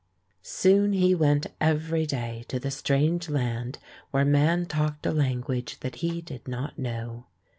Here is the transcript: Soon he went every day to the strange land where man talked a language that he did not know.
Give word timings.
Soon 0.41 0.93
he 0.93 1.13
went 1.13 1.45
every 1.61 2.07
day 2.07 2.43
to 2.47 2.59
the 2.59 2.71
strange 2.71 3.29
land 3.29 3.77
where 4.09 4.25
man 4.25 4.65
talked 4.65 5.05
a 5.05 5.11
language 5.11 5.79
that 5.81 5.97
he 5.97 6.21
did 6.21 6.47
not 6.47 6.79
know. 6.79 7.27